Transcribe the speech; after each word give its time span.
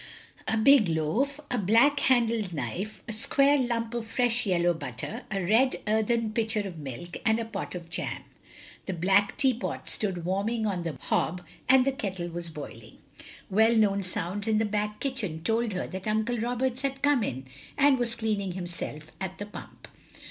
A 0.47 0.57
big 0.57 0.87
loaf, 0.89 1.39
a 1.51 1.59
black 1.59 1.99
handled 1.99 2.53
knife, 2.53 3.03
a 3.07 3.13
square 3.13 3.59
Itunp 3.59 3.93
of 3.93 4.07
fresh 4.07 4.47
yellow 4.47 4.73
butter, 4.73 5.25
a 5.29 5.43
red 5.45 5.75
earthen 5.85 6.31
pitcher 6.31 6.61
of 6.61 6.79
milk, 6.79 7.17
and 7.23 7.37
a 7.37 7.45
pot 7.45 7.75
of 7.75 7.87
jam. 7.87 8.23
The 8.87 8.93
black 8.95 9.37
teapot 9.37 9.87
stood 9.87 10.25
warming 10.25 10.65
on 10.65 10.81
the 10.81 10.97
hob, 11.01 11.45
and 11.69 11.85
the 11.85 11.91
kettle 11.91 12.29
was 12.29 12.49
boiling. 12.49 12.97
Well 13.51 13.75
known 13.75 14.01
sounds 14.01 14.47
in 14.47 14.57
the 14.57 14.65
back 14.65 14.99
kitchen 14.99 15.43
told 15.43 15.73
her 15.73 15.85
that 15.85 16.07
Uncle 16.07 16.39
Roberts 16.39 16.81
had 16.81 17.03
come 17.03 17.21
in, 17.21 17.45
and 17.77 17.99
was 17.99 18.15
cleaning 18.15 18.53
himself 18.53 19.11
at 19.21 19.37
the 19.37 19.45
pump. 19.45 19.87